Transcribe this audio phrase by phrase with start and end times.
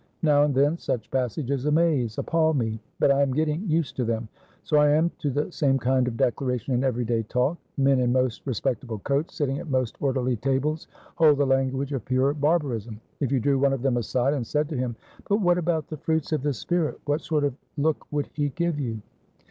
[0.23, 4.29] Now and then such passages amaze, appal mebut I am getting used to them.
[4.63, 7.59] So I am to the same kind of declaration in everyday talk.
[7.77, 10.87] Men in most respectable coats, sitting at most orderly tables,
[11.17, 12.99] hold the language of pure barbarism.
[13.19, 14.95] If you drew one of them aside, and said to him,
[15.29, 19.01] 'But what about the fruits of the spirit?'what sort of look would he give you?"